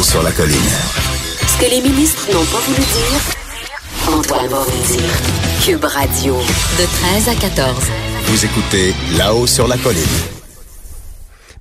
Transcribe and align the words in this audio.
Là-haut 0.00 0.08
sur 0.08 0.22
la 0.22 0.32
colline. 0.32 0.56
Ce 1.46 1.58
que 1.62 1.70
les 1.70 1.82
ministres 1.82 2.26
n'ont 2.32 2.44
pas 2.46 2.58
voulu 2.60 2.78
dire, 2.78 4.16
Antoine 4.16 4.46
va 4.46 4.60
vous 4.60 4.96
dire. 4.96 5.10
Cube 5.62 5.84
Radio, 5.84 6.36
de 6.78 6.86
13 7.22 7.28
à 7.28 7.34
14. 7.34 7.74
Vous 8.24 8.44
écoutez 8.46 8.94
Là-haut 9.18 9.46
sur 9.46 9.68
la 9.68 9.76
colline. 9.76 10.00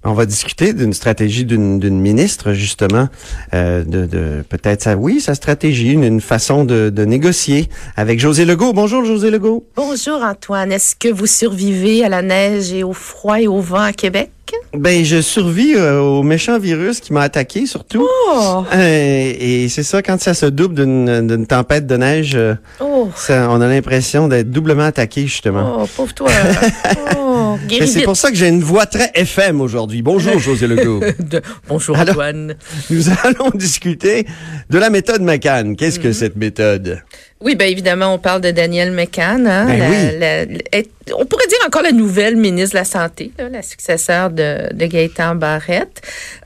On 0.06 0.14
va 0.14 0.26
discuter 0.26 0.72
d'une 0.72 0.94
stratégie 0.94 1.44
d'une 1.44 1.80
d'une 1.80 2.00
ministre, 2.00 2.54
justement, 2.54 3.10
euh, 3.54 3.84
de, 3.84 4.06
de 4.06 4.46
peut-être 4.48 4.84
sa, 4.84 4.96
oui, 4.96 5.20
sa 5.20 5.36
stratégie, 5.36 5.92
une, 5.92 6.06
une 6.06 6.22
façon 6.22 6.64
de, 6.64 6.90
de 6.90 7.04
négocier 7.04 7.68
avec 7.98 8.22
José 8.22 8.46
Legault. 8.46 8.72
Bonjour, 8.72 9.04
José 9.04 9.32
Legault. 9.32 9.66
Bonjour 9.76 10.24
Antoine. 10.24 10.72
Est-ce 10.72 10.96
que 10.96 11.10
vous 11.10 11.28
survivez 11.28 12.06
à 12.06 12.10
la 12.10 12.22
neige 12.22 12.72
et 12.72 12.86
au 12.86 12.94
froid 12.94 13.42
et 13.42 13.50
au 13.50 13.60
vent 13.60 13.82
à 13.82 13.92
Québec? 13.92 14.32
Ben, 14.74 15.04
je 15.04 15.22
survis 15.22 15.74
euh, 15.76 16.00
au 16.00 16.24
méchant 16.24 16.60
virus 16.60 17.00
qui 17.00 17.12
m'a 17.14 17.22
attaqué, 17.22 17.66
surtout. 17.66 18.08
Oh! 18.32 18.64
Euh, 18.74 19.34
et 19.40 19.68
c'est 19.70 19.84
ça, 19.84 20.02
quand 20.02 20.20
ça 20.22 20.34
se 20.34 20.46
double 20.46 20.76
d'une 20.76 21.48
tempête 21.48 21.88
de 21.88 21.98
neige, 21.98 22.34
euh, 22.36 22.54
Oh, 22.80 23.10
ça, 23.16 23.48
on 23.50 23.62
a 23.62 23.68
l'impression 23.68 24.28
d'être 24.28 24.52
doublement 24.52 24.84
attaqué, 24.84 25.24
justement. 25.24 25.80
oh 25.84 25.88
pauvre 25.96 26.14
toi. 26.14 26.30
oh, 27.18 27.58
c'est 27.86 28.04
pour 28.04 28.16
ça 28.16 28.30
que 28.30 28.36
j'ai 28.38 28.48
une 28.48 28.62
voix 28.64 28.86
très 28.86 29.12
FM 29.16 29.60
aujourd'hui. 29.62 30.02
Bonjour, 30.02 30.38
José 30.40 30.68
Legault. 30.68 31.00
De- 31.20 31.42
Bonjour 31.68 31.98
Alors- 31.98 32.14
Antoine. 32.14 32.56
Nous 32.90 33.10
allons 33.24 33.50
discuter 33.56 34.26
de 34.70 34.78
la 34.78 34.90
méthode 34.90 35.22
McCann. 35.22 35.76
Qu'est-ce 35.76 35.98
Mhm. 36.00 36.04
que 36.04 36.12
cette 36.14 36.36
méthode? 36.36 37.02
Oui, 37.42 37.56
ben 37.56 37.70
évidemment, 37.70 38.14
on 38.14 38.18
parle 38.20 38.42
de 38.42 38.52
Daniel 38.52 38.92
McCann. 38.92 39.48
hein, 39.48 39.66
Ben 39.66 39.80
la- 39.80 39.90
oui. 39.90 40.20
la- 40.20 40.46
la- 40.46 41.16
on 41.18 41.26
pourrait 41.26 41.48
dire 41.48 41.58
encore 41.66 41.82
la 41.84 41.94
nouvelle 41.94 42.36
ministre 42.36 42.72
de 42.76 42.80
la 42.80 42.86
Santé, 42.86 43.32
là, 43.38 43.48
la 43.50 43.62
successeur 43.62 44.30
de, 44.30 44.74
de 44.74 44.86
Gaëtan 44.86 45.36
Barrette. 45.36 46.02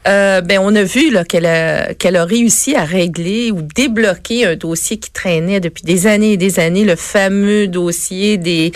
Euh, 0.08 0.41
ben, 0.41 0.59
on 0.61 0.75
a 0.75 0.83
vu 0.83 1.09
là, 1.09 1.23
qu'elle 1.23 1.47
a, 1.47 1.94
qu'elle 1.95 2.16
a 2.16 2.25
réussi 2.25 2.75
à 2.75 2.83
régler 2.85 3.50
ou 3.52 3.61
débloquer 3.63 4.45
un 4.45 4.55
dossier 4.55 4.97
qui 4.97 5.09
traînait 5.11 5.59
depuis 5.59 5.83
des 5.83 6.05
années 6.05 6.33
et 6.33 6.38
des 6.38 6.59
années, 6.59 6.83
le 6.85 6.95
fameux 6.95 7.67
dossier 7.67 8.38
des 8.38 8.72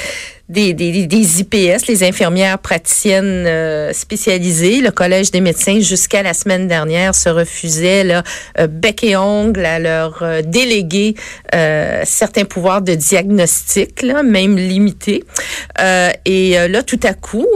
des, 0.50 0.74
des, 0.74 1.08
des 1.08 1.42
IPS, 1.42 1.88
les 1.90 2.04
infirmières 2.04 2.60
praticiennes 2.60 3.46
euh, 3.48 3.92
spécialisées. 3.92 4.80
Le 4.80 4.92
Collège 4.92 5.32
des 5.32 5.42
médecins, 5.42 5.80
jusqu'à 5.82 6.24
la 6.24 6.34
semaine 6.34 6.68
dernière, 6.68 7.14
se 7.16 7.28
refusait 7.28 8.06
là, 8.06 8.24
euh, 8.58 8.68
bec 8.68 9.04
et 9.04 9.18
ongle 9.18 9.66
à 9.66 9.80
leur 9.80 10.20
euh, 10.22 10.42
déléguer 10.42 11.16
certains 12.04 12.46
pouvoirs 12.46 12.82
de 12.82 12.94
diagnostic, 12.94 14.02
là, 14.04 14.22
même 14.22 14.58
limités. 14.58 15.24
Et 16.26 16.56
là, 16.70 16.84
tout 16.84 17.00
à 17.04 17.14
coup, 17.14 17.48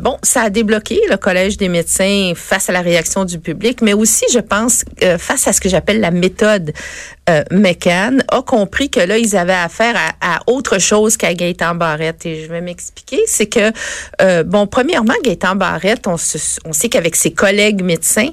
bon, 0.00 0.16
ça 0.22 0.42
a 0.42 0.50
débloqué 0.50 1.00
le 1.10 1.16
Collège 1.16 1.56
des 1.56 1.68
médecins 1.68 2.32
face 2.34 2.70
à 2.70 2.72
la 2.72 2.80
réaction 2.80 3.24
du 3.24 3.38
public, 3.38 3.82
mais 3.82 3.92
aussi, 3.92 4.24
je 4.32 4.38
pense, 4.38 4.84
face 5.18 5.46
à 5.46 5.52
ce 5.52 5.60
que 5.60 5.68
j'appelle 5.68 6.00
la 6.00 6.10
méthode 6.10 6.72
McCann, 7.50 8.24
a 8.28 8.42
compris 8.42 8.88
que 8.88 9.00
là, 9.00 9.18
ils 9.18 9.36
avaient 9.36 9.52
affaire 9.52 9.94
à, 9.96 10.36
à 10.36 10.40
autre 10.46 10.78
chose 10.78 11.16
qu'à 11.16 11.34
Gaëtan 11.34 11.74
Barrette. 11.74 12.24
Et 12.26 12.39
je 12.44 12.46
vais 12.50 12.60
m'expliquer. 12.60 13.20
C'est 13.26 13.46
que, 13.46 13.72
euh, 14.22 14.42
bon, 14.44 14.66
premièrement, 14.66 15.14
Gaëtan 15.24 15.56
Barrette, 15.56 16.06
on, 16.06 16.16
se- 16.16 16.58
on 16.64 16.72
sait 16.72 16.88
qu'avec 16.88 17.16
ses 17.16 17.32
collègues 17.32 17.82
médecins, 17.82 18.28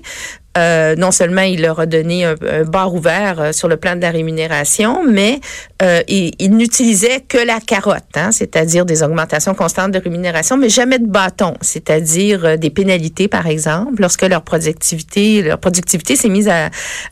euh, 0.57 0.95
non 0.95 1.11
seulement 1.11 1.43
il 1.43 1.61
leur 1.61 1.79
a 1.79 1.85
donné 1.85 2.25
un, 2.25 2.33
un 2.49 2.63
bar 2.63 2.91
ouvert 2.91 3.39
euh, 3.39 3.51
sur 3.51 3.67
le 3.67 3.77
plan 3.77 3.95
de 3.95 4.01
la 4.01 4.09
rémunération, 4.09 5.03
mais 5.07 5.39
euh, 5.83 6.01
il, 6.07 6.31
il 6.39 6.55
n'utilisait 6.57 7.19
que 7.27 7.37
la 7.37 7.59
carotte, 7.59 8.01
hein, 8.15 8.31
c'est-à-dire 8.31 8.83
des 8.83 9.03
augmentations 9.03 9.53
constantes 9.53 9.91
de 9.91 9.99
rémunération, 9.99 10.57
mais 10.57 10.69
jamais 10.69 10.97
de 10.97 11.05
bâton, 11.05 11.53
c'est-à-dire 11.61 12.57
des 12.57 12.71
pénalités, 12.71 13.27
par 13.27 13.45
exemple, 13.45 14.01
lorsque 14.01 14.23
leur 14.23 14.41
productivité, 14.41 15.43
leur 15.43 15.59
productivité 15.59 16.15
s'est 16.15 16.29
mise 16.29 16.47
à, 16.47 16.65
à 16.65 16.69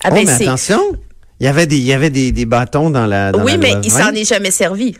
Oh, 0.09 0.13
mais 0.13 0.25
baisser. 0.25 0.44
attention! 0.47 0.81
Il 1.39 1.45
y 1.45 1.50
avait 1.50 1.67
des, 1.67 1.75
il 1.77 1.83
y 1.83 1.91
avait 1.94 2.09
des, 2.09 2.31
des 2.31 2.45
bâtons 2.45 2.89
dans 2.89 3.06
la. 3.06 3.31
Dans 3.33 3.44
oui, 3.44 3.51
la 3.51 3.57
mais 3.57 3.73
il 3.83 3.91
20. 3.91 4.03
s'en 4.06 4.12
est 4.13 4.23
jamais 4.27 4.51
servi. 4.51 4.95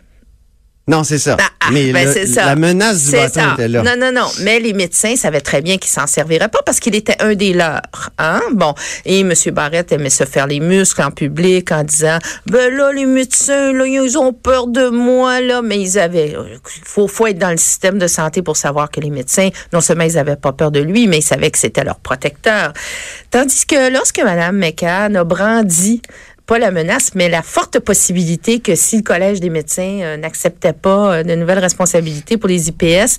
Non, 0.88 1.04
c'est 1.04 1.18
ça. 1.18 1.36
Ah, 1.40 1.50
ah, 1.62 1.70
mais 1.72 1.92
ben, 1.92 2.06
le- 2.06 2.14
c'est 2.14 2.28
ça. 2.28 2.46
la 2.46 2.56
menace 2.56 3.06
du 3.06 3.10
C'est 3.10 3.18
bâton 3.18 3.54
était 3.54 3.68
là. 3.68 3.82
Non, 3.82 3.96
non, 3.98 4.12
non. 4.12 4.28
Mais 4.42 4.60
les 4.60 4.74
médecins 4.74 5.16
savaient 5.16 5.42
très 5.42 5.64
bien 5.64 5.78
qu'ils 5.78 5.90
s'en 5.90 6.06
serviraient 6.06 6.48
pas 6.48 6.62
parce 6.64 6.80
qu'il 6.80 6.94
était 6.94 7.20
un 7.24 7.34
des 7.34 7.54
leurs. 7.54 7.82
Hein? 8.20 8.42
Bon. 8.54 8.76
Et 9.04 9.22
M. 9.22 9.34
Barrett 9.52 9.92
aimait 9.92 10.12
se 10.12 10.26
faire 10.26 10.46
les 10.46 10.60
muscles 10.60 11.02
en 11.02 11.10
public 11.10 11.72
en 11.72 11.84
disant, 11.84 12.20
ben 12.46 12.72
là, 12.72 12.92
les 12.94 13.08
médecins, 13.08 13.74
là, 13.74 13.88
ils 13.88 14.16
ont 14.20 14.32
peur 14.32 14.68
de 14.68 14.90
moi, 14.90 15.42
là. 15.42 15.64
Mais 15.64 15.80
ils 15.80 15.98
avaient, 15.98 16.36
faut, 16.84 17.08
faut 17.08 17.26
être 17.26 17.40
dans 17.40 17.52
le 17.52 17.58
système 17.58 17.98
de 17.98 18.08
santé 18.08 18.44
pour 18.44 18.56
savoir 18.56 18.92
que 18.92 19.00
les 19.00 19.10
médecins, 19.10 19.50
non 19.74 19.82
seulement 19.82 20.04
ils 20.04 20.20
avaient 20.20 20.36
pas 20.36 20.52
peur 20.54 20.70
de 20.70 20.82
lui, 20.82 21.08
mais 21.08 21.18
ils 21.18 21.24
savaient 21.24 21.50
que 21.50 21.58
c'était 21.58 21.84
leur 21.84 22.00
protecteur. 22.00 22.74
Tandis 23.32 23.66
que 23.66 23.92
lorsque 23.92 24.20
Mme 24.20 24.58
McCann 24.58 25.16
a 25.16 25.24
brandi 25.24 26.04
pas 26.46 26.60
la 26.60 26.72
menace, 26.72 27.12
mais 27.16 27.30
la 27.30 27.42
forte 27.42 27.80
possibilité 27.80 28.60
que 28.60 28.76
si 28.76 28.98
le 28.98 29.04
Collège 29.04 29.40
des 29.40 29.50
médecins 29.50 30.00
euh, 30.02 30.18
n'acceptait 30.18 30.74
pas 30.74 31.16
euh, 31.16 31.24
de 31.24 31.36
nouvelles 31.36 31.60
responsabilités 31.60 32.38
pour 32.38 32.50
les 32.50 32.70
IPS, 32.70 33.18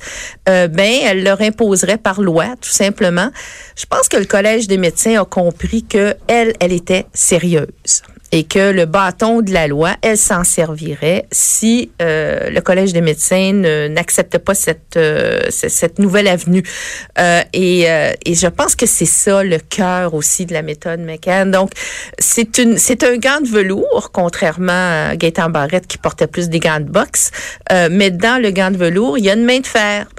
euh, 0.49 0.69
ben 0.69 0.93
elle 1.05 1.25
leur 1.25 1.41
imposerait 1.41 1.99
par 1.99 2.21
loi, 2.21 2.55
tout 2.61 2.71
simplement. 2.71 3.31
Je 3.77 3.87
pense 3.87 4.09
que 4.09 4.17
le 4.17 4.27
Collège 4.27 4.69
des 4.69 4.79
médecins 4.79 5.21
a 5.21 5.25
compris 5.25 5.83
que 5.83 6.15
elle, 6.29 6.55
elle 6.61 6.73
était 6.73 7.07
sérieuse 7.13 8.03
et 8.37 8.45
que 8.45 8.71
le 8.71 8.85
bâton 8.85 9.41
de 9.41 9.51
la 9.51 9.67
loi, 9.67 9.93
elle 10.03 10.19
s'en 10.19 10.45
servirait 10.45 11.25
si 11.33 11.91
euh, 12.03 12.51
le 12.51 12.61
Collège 12.61 12.93
des 12.93 13.01
médecins 13.01 13.53
n'accepte 13.89 14.37
pas 14.37 14.55
cette, 14.55 14.99
euh, 14.99 15.41
ce- 15.49 15.71
cette 15.71 15.99
nouvelle 15.99 16.29
avenue. 16.29 16.63
Euh, 17.19 17.41
et, 17.55 17.85
et 18.27 18.35
je 18.35 18.47
pense 18.49 18.75
que 18.77 18.85
c'est 18.85 19.07
ça 19.07 19.43
le 19.43 19.59
cœur 19.59 20.13
aussi 20.13 20.45
de 20.45 20.53
la 20.53 20.61
méthode 20.61 21.01
McCann. 21.01 21.51
Donc, 21.51 21.71
c'est 22.19 22.59
une 22.59 22.77
c'est 22.77 23.03
un 23.05 23.17
gant 23.17 23.41
de 23.41 23.49
velours, 23.49 24.11
contrairement 24.13 25.09
à 25.11 25.17
Gaëtan 25.17 25.49
Barrette 25.49 25.87
qui 25.87 25.97
portait 25.97 26.27
plus 26.27 26.51
des 26.51 26.61
gants 26.61 26.81
de 26.81 26.91
boxe. 26.99 27.31
Mais 27.91 28.11
dans 28.11 28.41
le 28.43 28.51
gant 28.51 28.71
de 28.71 28.77
velours, 28.77 29.17
il 29.19 29.25
y 29.25 29.31
a 29.31 29.35
une 29.35 29.45
main 29.47 29.61
de 29.61 29.67
fer. 29.67 30.07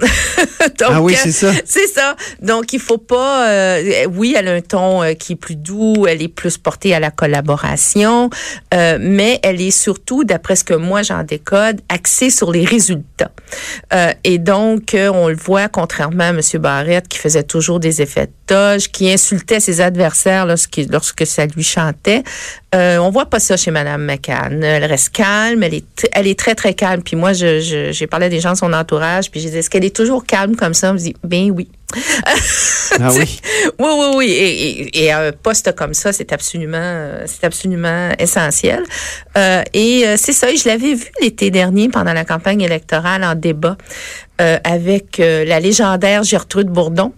Donc, 0.80 0.88
Ah 0.90 1.02
oui, 1.02 1.14
c'est 1.16 1.30
ça. 1.32 1.52
c'est 1.64 1.86
ça. 1.86 2.16
Donc, 2.42 2.72
il 2.72 2.80
faut 2.80 2.98
pas. 2.98 3.78
oui, 4.18 4.34
elle 4.36 4.48
a 4.48 4.52
un 4.54 4.60
ton 4.60 5.14
qui 5.14 5.34
est 5.34 5.36
plus 5.36 5.54
doux, 5.56 6.06
elle 6.08 6.20
est 6.22 6.28
plus 6.42 6.58
portée 6.58 6.94
à 6.94 7.00
la 7.00 7.10
collaboration, 7.12 8.07
euh, 8.74 8.98
mais 9.00 9.40
elle 9.42 9.60
est 9.60 9.70
surtout, 9.70 10.24
d'après 10.24 10.56
ce 10.56 10.64
que 10.64 10.74
moi 10.74 11.02
j'en 11.02 11.22
décode, 11.22 11.80
axée 11.88 12.30
sur 12.30 12.52
les 12.52 12.64
résultats. 12.64 13.30
Euh, 13.92 14.12
et 14.24 14.38
donc, 14.38 14.94
euh, 14.94 15.10
on 15.12 15.28
le 15.28 15.36
voit, 15.36 15.68
contrairement 15.68 16.24
à 16.24 16.28
M. 16.28 16.40
Barrette, 16.54 17.08
qui 17.08 17.18
faisait 17.18 17.42
toujours 17.42 17.80
des 17.80 18.02
effets 18.02 18.26
de 18.26 18.32
toge, 18.46 18.88
qui 18.88 19.10
insultait 19.10 19.60
ses 19.60 19.80
adversaires 19.80 20.46
lorsque, 20.46 20.80
lorsque 20.90 21.26
ça 21.26 21.46
lui 21.46 21.62
chantait. 21.62 22.22
Euh, 22.74 22.98
on 22.98 23.10
voit 23.10 23.26
pas 23.26 23.40
ça 23.40 23.56
chez 23.56 23.70
Mme 23.70 24.04
McCann. 24.04 24.62
Elle 24.62 24.84
reste 24.84 25.08
calme, 25.10 25.62
elle 25.62 25.72
est, 25.74 26.08
elle 26.12 26.26
est 26.26 26.38
très, 26.38 26.54
très 26.54 26.74
calme. 26.74 27.02
Puis 27.02 27.16
moi, 27.16 27.32
je, 27.32 27.60
je- 27.60 27.92
j'ai 27.92 28.06
parlé 28.06 28.26
à 28.26 28.28
des 28.28 28.40
gens 28.40 28.52
de 28.52 28.58
son 28.58 28.72
entourage, 28.74 29.30
puis 29.30 29.40
j'ai 29.40 29.48
dit, 29.50 29.56
est-ce 29.56 29.70
qu'elle 29.70 29.86
est 29.86 29.96
toujours 29.96 30.26
calme 30.26 30.54
comme 30.54 30.74
ça? 30.74 30.90
On 30.90 30.92
me 30.94 30.98
dit, 30.98 31.14
ben 31.24 31.50
oui. 31.50 31.68
Ah 33.00 33.08
oui? 33.12 33.40
Oui, 33.78 33.88
oui, 33.88 34.06
oui. 34.16 34.26
Et, 34.30 34.70
et- 34.82 35.04
et 35.04 35.12
un 35.12 35.32
poste 35.32 35.74
comme 35.74 35.94
ça, 35.94 36.12
c'est 36.12 36.30
absolument, 36.32 37.10
c'est 37.26 37.44
absolument 37.44 38.10
essentiel. 38.18 38.82
Euh, 39.38 39.62
et 39.72 40.06
euh, 40.06 40.16
c'est 40.18 40.32
ça. 40.34 40.50
Et 40.50 40.56
je 40.58 40.68
l'avais 40.68 40.94
vu 40.94 41.06
l'été 41.22 41.50
dernier 41.50 41.88
pendant 41.88 42.12
la 42.12 42.24
campagne 42.26 42.60
électorale 42.60 43.24
en 43.24 43.34
débat 43.34 43.76
euh, 44.42 44.58
avec 44.64 45.20
euh, 45.20 45.44
la 45.46 45.58
légendaire 45.60 46.22
Gertrude 46.22 46.68
Bourdon 46.68 47.12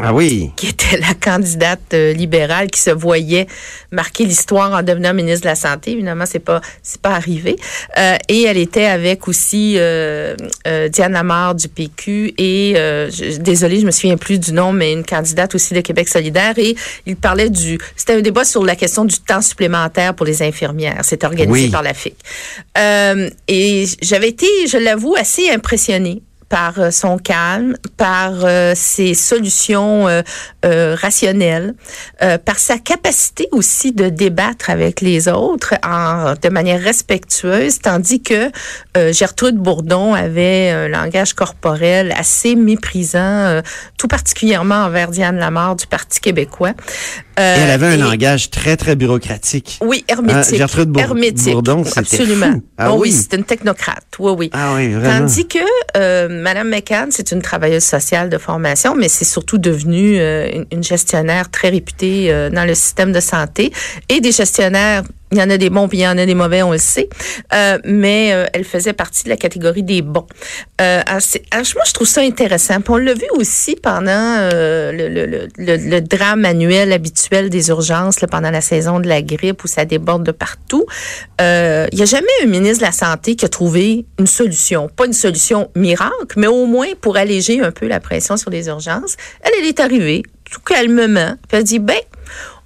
Ah 0.00 0.14
oui. 0.14 0.50
qui 0.56 0.68
était 0.68 0.96
la 0.98 1.12
candidate 1.12 1.92
euh, 1.92 2.14
libérale 2.14 2.70
qui 2.70 2.80
se 2.80 2.88
voyait 2.90 3.46
marquer 3.90 4.24
l'histoire 4.24 4.72
en 4.72 4.82
devenant 4.82 5.12
ministre 5.12 5.42
de 5.42 5.48
la 5.48 5.54
santé. 5.54 5.90
Évidemment, 5.92 6.24
c'est 6.24 6.38
pas 6.38 6.62
c'est 6.82 7.00
pas 7.00 7.10
arrivé. 7.10 7.56
Euh, 7.98 8.16
et 8.28 8.44
elle 8.44 8.56
était 8.56 8.86
avec 8.86 9.28
aussi 9.28 9.74
euh, 9.76 10.34
euh, 10.66 10.88
Diane 10.88 11.12
Lamar 11.12 11.54
du 11.54 11.68
PQ 11.68 12.32
et 12.38 12.72
euh, 12.76 13.10
je, 13.10 13.36
désolée, 13.36 13.80
je 13.80 13.86
me 13.86 13.90
souviens 13.90 14.16
plus 14.16 14.38
du 14.40 14.52
nom, 14.54 14.72
mais 14.72 14.92
une 14.94 15.04
candidate 15.04 15.54
aussi 15.54 15.74
de 15.74 15.80
Québec 15.82 16.08
solidaire. 16.08 16.54
Et 16.56 16.74
il 17.04 17.16
parlait 17.16 17.50
du 17.50 17.78
c'était 17.94 18.14
un 18.14 18.22
débat 18.22 18.44
sur 18.44 18.64
la 18.64 18.76
question 18.76 19.04
du 19.04 19.16
temps 19.18 19.42
supplémentaire 19.42 20.14
pour 20.14 20.24
les 20.24 20.40
infirmières. 20.42 21.00
C'est 21.02 21.22
organisé 21.22 21.64
Oui. 21.66 21.70
par 21.70 21.82
la 21.82 21.92
FIC. 21.92 22.14
Et 23.46 23.84
j'avais 24.00 24.28
été, 24.28 24.46
je 24.66 24.78
l'avoue, 24.78 25.14
assez 25.16 25.50
impressionnée 25.50 26.22
par 26.52 26.78
euh, 26.78 26.90
son 26.90 27.16
calme, 27.16 27.78
par 27.96 28.44
euh, 28.44 28.74
ses 28.76 29.14
solutions 29.14 30.06
rationnelles, 30.62 31.74
par 32.44 32.58
sa 32.58 32.78
capacité 32.78 33.48
aussi 33.50 33.92
de 33.92 34.08
débattre 34.08 34.70
avec 34.70 35.00
les 35.00 35.28
autres 35.28 35.74
en, 35.82 36.34
de 36.40 36.48
manière 36.50 36.80
respectueuse, 36.80 37.80
tandis 37.80 38.22
que 38.22 38.50
Gertrude 39.12 39.56
Bourdon 39.56 40.14
avait 40.14 40.70
un 40.70 40.88
langage 40.88 41.34
corporel 41.34 42.14
assez 42.16 42.54
méprisant, 42.54 43.60
tout 43.98 44.08
particulièrement 44.08 44.84
envers 44.84 45.08
Diane 45.08 45.38
Lamarre 45.38 45.76
du 45.76 45.86
Parti 45.86 46.20
québécois. 46.20 46.74
Euh, 47.38 47.56
elle 47.58 47.70
avait 47.70 47.86
un 47.86 47.96
langage 47.96 48.50
très, 48.50 48.76
très 48.76 48.96
bureaucratique. 48.96 49.78
Oui, 49.80 50.04
hermétique. 50.08 50.54
Hein, 50.54 50.56
Gertrude 50.56 50.96
hermétique. 50.98 51.52
Bourdon, 51.52 51.84
Absolument. 51.96 52.60
Ah, 52.76 52.94
oui, 52.94 53.12
c'est 53.12 53.36
une 53.36 53.44
technocrate. 53.44 54.04
Oui, 54.18 54.32
oui. 54.36 54.50
Ah 54.52 54.74
oui, 54.76 54.92
vraiment. 54.92 55.20
Tandis 55.20 55.46
que 55.46 55.58
euh, 55.96 56.28
Madame 56.28 56.68
McCann, 56.68 57.10
c'est 57.10 57.32
une 57.32 57.40
travailleuse 57.40 57.84
sociale 57.84 58.28
de 58.28 58.38
formation, 58.38 58.94
mais 58.94 59.08
c'est 59.08 59.24
surtout 59.24 59.58
devenue 59.58 60.18
euh, 60.18 60.64
une, 60.70 60.82
gestionnaire 60.82 61.50
très 61.50 61.68
réputée 61.70 62.28
dans 62.52 62.66
le 62.66 62.74
système 62.74 63.12
de 63.12 63.20
santé 63.20 63.72
et 64.08 64.20
des 64.20 64.32
gestionnaires 64.32 65.04
il 65.32 65.38
y 65.38 65.42
en 65.42 65.50
a 65.50 65.56
des 65.56 65.70
bons 65.70 65.88
puis 65.88 65.98
il 65.98 66.02
y 66.02 66.06
en 66.06 66.18
a 66.18 66.26
des 66.26 66.34
mauvais, 66.34 66.62
on 66.62 66.72
le 66.72 66.78
sait. 66.78 67.08
Euh, 67.54 67.78
mais 67.84 68.32
euh, 68.32 68.46
elle 68.52 68.64
faisait 68.64 68.92
partie 68.92 69.24
de 69.24 69.30
la 69.30 69.36
catégorie 69.36 69.82
des 69.82 70.02
bons. 70.02 70.26
Euh, 70.80 71.02
moi, 71.10 71.84
je 71.86 71.92
trouve 71.92 72.06
ça 72.06 72.20
intéressant. 72.20 72.80
Puis 72.80 72.92
on 72.92 72.98
l'a 72.98 73.14
vu 73.14 73.26
aussi 73.32 73.76
pendant 73.76 74.08
euh, 74.08 74.92
le, 74.92 75.08
le, 75.08 75.48
le, 75.56 75.76
le, 75.76 76.00
drame 76.00 76.44
annuel 76.44 76.92
habituel 76.92 77.48
des 77.50 77.68
urgences, 77.68 78.20
là, 78.20 78.28
pendant 78.28 78.50
la 78.50 78.60
saison 78.60 79.00
de 79.00 79.08
la 79.08 79.22
grippe 79.22 79.64
où 79.64 79.66
ça 79.66 79.84
déborde 79.84 80.24
de 80.24 80.32
partout. 80.32 80.84
Euh, 81.40 81.86
il 81.92 81.96
n'y 81.96 82.02
a 82.02 82.06
jamais 82.06 82.26
un 82.42 82.46
ministre 82.46 82.78
de 82.80 82.86
la 82.86 82.92
Santé 82.92 83.34
qui 83.34 83.44
a 83.44 83.48
trouvé 83.48 84.04
une 84.18 84.26
solution. 84.26 84.88
Pas 84.88 85.06
une 85.06 85.12
solution 85.12 85.70
miracle, 85.74 86.34
mais 86.36 86.46
au 86.46 86.66
moins 86.66 86.88
pour 87.00 87.16
alléger 87.16 87.60
un 87.62 87.70
peu 87.70 87.86
la 87.86 88.00
pression 88.00 88.36
sur 88.36 88.50
les 88.50 88.66
urgences. 88.66 89.16
Elle, 89.42 89.52
elle 89.60 89.66
est 89.66 89.80
arrivée 89.80 90.22
tout 90.50 90.60
calmement. 90.60 91.36
Puis 91.48 91.58
elle 91.58 91.64
dit, 91.64 91.78
ben, 91.78 91.96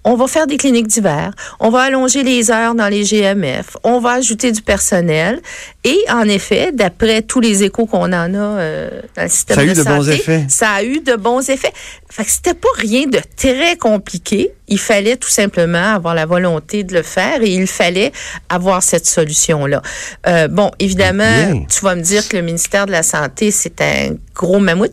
on 0.07 0.15
va 0.15 0.29
faire 0.29 0.47
des 0.47 0.57
cliniques 0.57 0.87
d'hiver, 0.87 1.33
on 1.59 1.69
va 1.69 1.83
allonger 1.83 2.23
les 2.23 2.51
heures 2.53 2.77
dans 2.77 2.87
les 2.87 3.03
GMF, 3.03 3.77
on 3.83 3.99
va 3.99 4.13
ajouter 4.13 4.53
du 4.53 4.63
personnel. 4.63 5.43
Et 5.83 5.99
en 6.09 6.23
effet, 6.23 6.71
d'après 6.73 7.23
tous 7.23 7.41
les 7.41 7.65
échos 7.65 7.87
qu'on 7.87 8.13
en 8.13 8.13
a 8.13 8.39
euh, 8.39 9.03
dans 9.17 9.23
le 9.25 9.29
système 9.29 9.57
ça 9.57 9.61
a 9.61 9.65
eu 9.65 9.75
de, 9.75 9.83
de 9.83 9.85
bons 9.85 10.09
effets. 10.09 10.47
ça 10.49 10.71
a 10.71 10.83
eu 10.85 11.01
de 11.01 11.17
bons 11.17 11.51
effets. 11.51 11.73
Fait 12.09 12.25
que 12.25 12.31
c'était 12.31 12.55
pas 12.55 12.69
rien 12.77 13.07
de 13.09 13.21
très 13.37 13.77
compliqué. 13.77 14.53
Il 14.69 14.79
fallait 14.79 15.17
tout 15.17 15.29
simplement 15.29 15.95
avoir 15.95 16.15
la 16.15 16.27
volonté 16.27 16.85
de 16.85 16.95
le 16.95 17.03
faire 17.03 17.43
et 17.43 17.51
il 17.51 17.67
fallait 17.67 18.13
avoir 18.49 18.83
cette 18.83 19.07
solution-là. 19.07 19.83
Euh, 20.27 20.49
bon, 20.49 20.71
évidemment, 20.79 21.65
tu 21.69 21.85
vas 21.85 21.95
me 21.95 22.03
dire 22.03 22.29
que 22.29 22.37
le 22.37 22.43
ministère 22.43 22.87
de 22.87 22.93
la 22.93 23.03
Santé, 23.03 23.51
c'est 23.51 23.81
un 23.81 24.17
gros 24.35 24.59
mammouth 24.59 24.93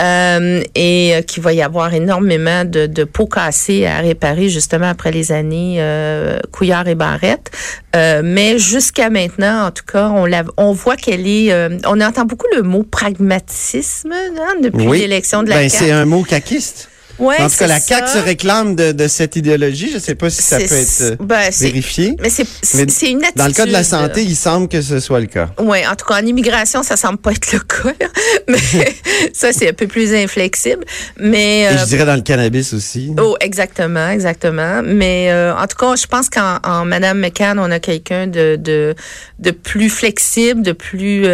euh, 0.00 0.62
et 0.74 1.14
euh, 1.14 1.22
qu'il 1.22 1.42
va 1.42 1.52
y 1.52 1.60
avoir 1.62 1.92
énormément 1.92 2.64
de, 2.64 2.86
de 2.86 3.04
pots 3.04 3.26
cassés 3.26 3.86
à 3.86 3.98
réparer 3.98 4.48
justement 4.48 4.88
après 4.88 5.10
les 5.10 5.30
années 5.32 5.76
euh, 5.78 6.38
Couillard 6.52 6.88
et 6.88 6.94
Barrette. 6.94 7.50
Euh, 7.94 8.22
mais 8.24 8.58
jusqu'à 8.58 9.10
maintenant, 9.10 9.66
en 9.66 9.70
tout 9.70 9.84
cas, 9.84 10.08
on, 10.08 10.24
la, 10.24 10.44
on 10.56 10.72
voit 10.72 10.96
qu'elle 10.96 11.26
est... 11.26 11.52
Euh, 11.52 11.76
on 11.86 12.00
entend 12.00 12.24
beaucoup 12.24 12.46
le 12.54 12.62
mot 12.62 12.82
pragmatisme 12.84 14.12
hein, 14.12 14.54
depuis 14.62 14.98
l'élection 14.98 15.42
de 15.42 15.50
la 15.50 15.56
ben, 15.56 15.68
C'est 15.68 15.90
un 15.90 16.04
mot 16.04 16.22
caquiste. 16.22 16.88
Ouais, 17.18 17.40
en 17.40 17.48
tout 17.48 17.56
cas, 17.56 17.66
la 17.66 17.78
CAQ 17.78 18.08
se 18.08 18.18
réclame 18.18 18.74
de, 18.74 18.92
de, 18.92 19.06
cette 19.06 19.36
idéologie. 19.36 19.90
Je 19.90 19.96
ne 19.96 20.00
sais 20.00 20.14
pas 20.14 20.30
si 20.30 20.42
ça 20.42 20.58
peut 20.58 20.64
être 20.64 21.00
euh, 21.02 21.16
ben, 21.20 21.50
vérifié. 21.60 22.16
Mais 22.20 22.30
c'est 22.30 23.10
une 23.10 23.18
attitude. 23.18 23.36
Dans 23.36 23.46
le 23.46 23.52
cas 23.52 23.66
de 23.66 23.72
la 23.72 23.84
santé, 23.84 24.22
il 24.22 24.34
semble 24.34 24.68
que 24.68 24.80
ce 24.80 24.98
soit 24.98 25.20
le 25.20 25.26
cas. 25.26 25.50
Oui, 25.58 25.86
en 25.86 25.94
tout 25.94 26.06
cas, 26.06 26.20
en 26.22 26.26
immigration, 26.26 26.82
ça 26.82 26.96
semble 26.96 27.18
pas 27.18 27.32
être 27.32 27.52
le 27.52 27.58
cas. 27.58 28.06
Mais 28.48 28.56
ça, 29.32 29.52
c'est 29.52 29.68
un 29.68 29.72
peu 29.72 29.86
plus 29.86 30.14
inflexible. 30.14 30.84
Mais, 31.18 31.62
Et 31.62 31.76
je 31.76 31.82
euh, 31.82 31.86
dirais 31.86 32.06
dans 32.06 32.16
le 32.16 32.22
cannabis 32.22 32.72
aussi. 32.72 33.14
Oh, 33.18 33.36
exactement, 33.40 34.08
exactement. 34.08 34.80
Mais 34.82 35.30
euh, 35.30 35.54
en 35.54 35.66
tout 35.66 35.76
cas, 35.76 35.94
je 35.96 36.06
pense 36.06 36.30
qu'en 36.30 36.58
en 36.64 36.84
Madame 36.84 37.18
McCann, 37.18 37.58
on 37.58 37.70
a 37.70 37.78
quelqu'un 37.78 38.26
de, 38.26 38.56
de, 38.56 38.94
de 39.38 39.50
plus 39.50 39.90
flexible, 39.90 40.62
de 40.62 40.72
plus, 40.72 41.26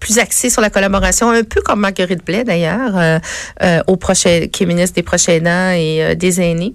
plus 0.00 0.18
axé 0.18 0.50
sur 0.50 0.60
la 0.60 0.70
collaboration, 0.70 1.30
un 1.30 1.44
peu 1.44 1.60
comme 1.60 1.80
Marguerite 1.80 2.24
Blais, 2.24 2.44
d'ailleurs, 2.44 3.20
au 3.86 3.96
prochain, 3.96 4.46
qui 4.50 4.64
est 4.64 4.66
ministre 4.66 4.96
des 4.96 5.02
prochains 5.02 5.19
aidants 5.28 5.70
et 5.70 6.02
euh, 6.02 6.14
des 6.14 6.40
aînés, 6.40 6.74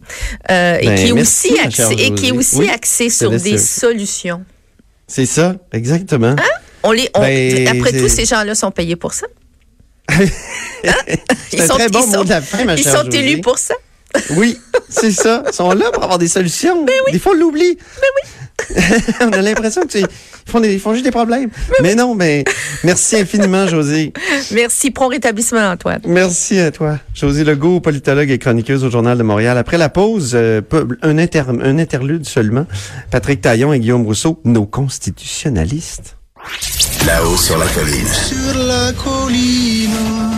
euh, 0.52 0.78
et, 0.82 0.86
ben, 0.88 0.96
qui 0.96 1.08
est 1.08 1.12
aussi 1.12 1.60
axé, 1.60 1.94
et 1.98 2.14
qui 2.14 2.28
est 2.28 2.32
aussi 2.32 2.70
axé 2.70 3.10
sur 3.10 3.32
des 3.32 3.58
solutions. 3.58 4.44
C'est 5.08 5.26
ça, 5.26 5.56
exactement. 5.72 6.36
Hein? 6.38 6.60
On 6.84 6.92
les, 6.92 7.10
ben, 7.14 7.68
après 7.68 7.92
tout, 7.92 8.08
ces 8.10 8.26
gens-là 8.26 8.56
sont 8.56 8.72
payés 8.72 8.96
pour 8.96 9.14
ça. 9.14 9.28
hein? 10.10 10.16
Ils 11.52 11.62
sont, 11.62 11.76
très 11.76 11.90
bon 11.90 12.04
ils 12.06 12.12
sont, 12.12 12.24
de 12.24 12.30
la 12.30 12.42
fin, 12.42 12.64
ma 12.66 12.76
Ils 12.76 12.84
sont 12.84 13.10
élus 13.10 13.42
pour 13.42 13.58
ça. 13.58 13.76
oui, 14.32 14.60
c'est 14.90 15.12
ça. 15.12 15.44
Ils 15.48 15.54
sont 15.54 15.72
là 15.72 15.92
pour 15.92 16.04
avoir 16.04 16.20
des 16.20 16.28
solutions. 16.28 16.86
Ben 16.86 16.94
oui. 17.06 17.14
Des 17.14 17.20
fois, 17.20 17.32
on 17.34 17.40
l'oublie. 17.40 17.76
Ben 17.76 18.08
oui. 18.24 18.30
on 19.22 19.32
a 19.32 19.42
l'impression 19.42 19.82
qu'ils 19.84 20.08
font, 20.46 20.60
des, 20.60 20.78
font 20.80 20.94
juste 20.94 21.06
des 21.06 21.12
problèmes. 21.12 21.50
Mais 21.82 21.96
non, 21.96 22.16
mais 22.16 22.44
merci 22.84 23.18
infiniment, 23.18 23.68
José. 23.68 24.14
Merci. 24.52 24.92
Prompt 24.92 25.10
rétablissement, 25.12 25.72
Antoine. 25.72 26.02
Merci 26.06 26.60
à 26.60 26.72
toi. 26.72 27.00
José 27.14 27.44
Legault, 27.44 27.80
politologue 27.80 28.30
et 28.30 28.38
chroniqueuse 28.38 28.84
au 28.84 28.90
Journal 28.90 29.18
de 29.18 29.24
Montréal. 29.24 29.58
Après 29.58 29.78
la 29.78 29.90
pause, 29.90 30.32
euh, 30.36 30.62
un, 31.02 31.18
inter, 31.18 31.44
un 31.48 31.78
interlude 31.78 32.26
seulement. 32.26 32.66
Patrick 33.12 33.42
Taillon 33.42 33.74
et 33.74 33.80
Guillaume 33.80 34.06
Rousseau, 34.06 34.40
nos 34.44 34.66
constitutionnalistes. 34.66 36.18
Là-haut 37.06 37.38
sur 37.38 37.58
la 37.58 37.68
colline. 37.68 38.08
Sur 38.08 38.58
la 38.66 38.92
colline. 38.94 40.35